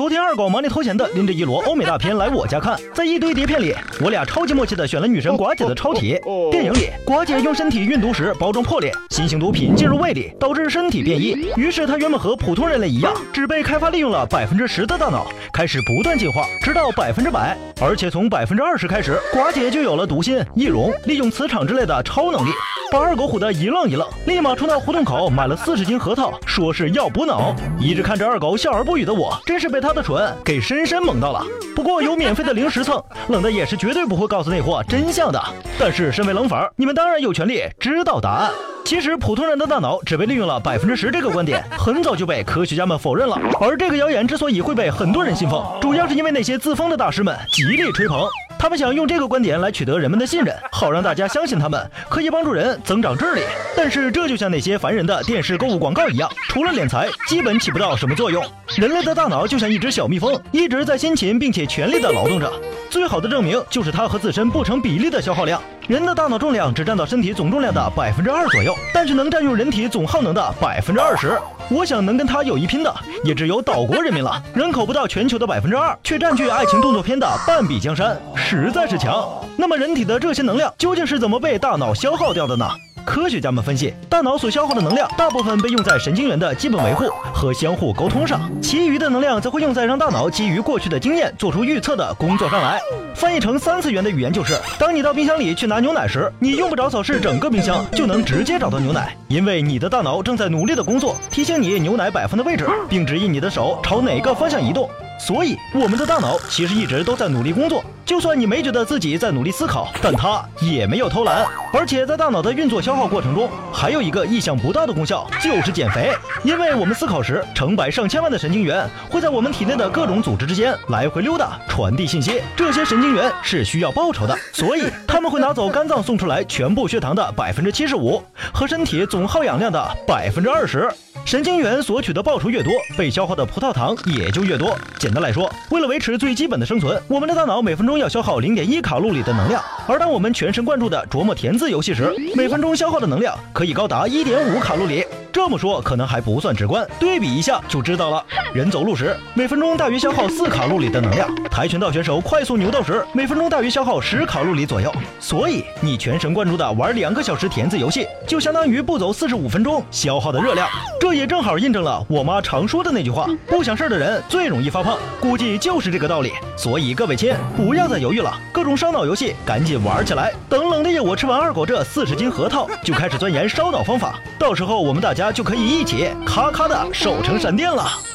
[0.00, 6.18] 昨天二狗忙里偷闲的拎着一摞欧美大片来我家看，在一堆碟片里，我俩超级默契的选了女神寡姐的超体。
[6.50, 11.36] 电影里，寡姐用身体运毒时包装破裂，新型毒品进入胃里，导致身体变异。
[11.54, 17.54] 于是她原本和普通人类一样，只被开发利用了百分之十的大脑，开始不断进化，直到百分之百。
[17.78, 22.48] 而且从百分之二十开始，寡姐就有了读心、易容、利用磁场之类的超能力，
[22.90, 27.54] 把二狗唬得一愣一愣，立马冲到胡同口买了四十斤核桃，说是要补脑。
[27.78, 29.90] 一直看着二狗笑而不语的我，真是被他。
[29.90, 31.44] 的蠢给深深萌到了，
[31.74, 35.42] 不过有免费的零食蹭，冷的也是绝对不会告诉那货真相的。
[35.80, 38.52] 但是身为冷粉，你们当然有权利知道答案。
[38.84, 43.36] 其实普通人的大脑只被利用了百分之十这个观点，很早就被科学家们否认了。
[43.60, 48.28] 而这个谣言之所以会被很多人信奉，主要是因为那些自封的大师们极力吹捧。
[48.60, 53.40] 他们想用这个观点来取得人们的信任， 好让大家相信他们可以帮助人增长智力。
[53.74, 58.44] 但是这就像那些烦人的电视购物广告一样，除了敛财，基本起不到什么作用。
[58.76, 62.52] 人类的大脑就像一只小蜜蜂，一直在辛勤并且全力的劳动着。
[62.90, 65.58] 最好的证明就是它和自身不成比例的消耗量。
[65.88, 71.38] 人的大脑重量只占到身体总重量的百分之二左右，但是能占用人体总耗能的百分之二十。
[71.70, 72.92] 我想能跟他有一拼的，
[73.24, 74.42] 也只有岛国人民了。
[74.54, 79.24] 人口不到全球的百分之二，却占据爱情动作片的半壁江山，实在是强。
[79.56, 82.68] 那么人体的这些能量究竟是怎么被大脑消耗掉的呢？
[83.04, 92.80] 科学家们分析，大脑所消耗的能量大部分被用在神经元的基本维护和相互沟通上，其余的能量则会用在让大脑基于过去的经验做出预测的工作上来。
[93.14, 104.88] 翻译成三次元的语言就是：当你到冰箱里去拿牛奶时，你用不着扫视整个冰箱就能直接找到牛奶，因为你的大脑正在努力的工作，提醒你牛奶摆放的位置，并指引你的手朝哪个方向移动。
[105.20, 107.84] 所以，我们的大脑其实一直都在努力工作。
[108.06, 111.46] 就算你没觉得自己在努力思考，但它也没有偷懒。
[111.72, 116.10] 而且在大脑的运作消耗过程中，还有一个意想不到的功效，就是减肥。
[116.42, 122.40] 因为我们思考时，成百上千万的神经元会在我们体内的各种组织之间来回溜达，传递信息。
[122.56, 128.20] 这些神经元是需要报酬的，所以他们会拿走肝脏送出来全部血糖的百分之七十五，
[128.52, 130.90] 和身体总耗氧量的百分之二十。
[131.30, 134.76] 神经元索取的报酬越多，被消耗的葡萄糖也就越多。
[134.98, 139.62] 简单来说，为了维持最基本的生存，我们的大脑每分钟要消耗零点一卡路里的能量。
[139.86, 145.04] 而当我们全神贯注的琢磨填字游戏时，每分钟消耗的能量可以高达一点五卡路里。
[145.32, 148.24] 这么说可能还不算直观，对比一下就知道了。
[148.52, 154.92] 人走路时，每分钟大约消耗四卡路里的能量；跆拳道选手快速扭道时，每分钟大约消耗十卡路里左右。
[155.20, 160.68] 所以，你全神贯注的玩两个小时填字游戏，就相当于不走四十五分钟消耗的热量。
[160.98, 164.98] 这也正好印证了我妈常说的那句话：不想事儿的人最容易发胖。
[165.20, 166.32] 估计就是这个道理。
[166.56, 170.32] 所以各位亲，不要再犹豫了，各种烧脑游戏赶紧玩起来。
[170.48, 174.18] 等冷的夜我吃完二狗这四十斤核桃，就开始钻研烧脑方法。
[174.36, 175.19] 到时候我们大家。
[175.20, 178.09] 大家就可以一起咔咔的瘦成闪电了。